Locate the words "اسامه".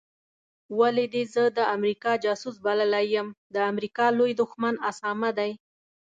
4.89-5.29